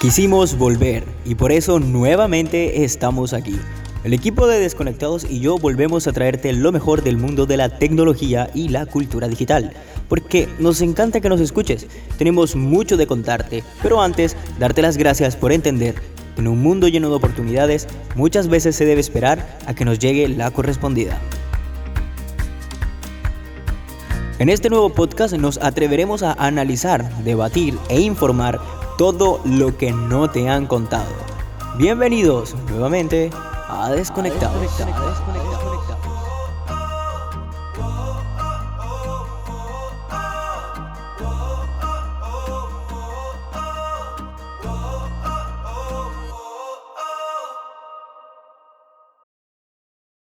[0.00, 3.58] Quisimos volver y por eso nuevamente estamos aquí.
[4.04, 7.78] El equipo de Desconectados y yo volvemos a traerte lo mejor del mundo de la
[7.78, 9.72] tecnología y la cultura digital,
[10.08, 15.34] porque nos encanta que nos escuches, tenemos mucho de contarte, pero antes darte las gracias
[15.34, 15.96] por entender
[16.38, 20.28] en un mundo lleno de oportunidades muchas veces se debe esperar a que nos llegue
[20.28, 21.20] la correspondida.
[24.38, 28.60] En este nuevo podcast nos atreveremos a analizar, debatir e informar
[28.96, 31.10] todo lo que no te han contado.
[31.76, 33.30] Bienvenidos nuevamente
[33.68, 34.62] a Desconectados.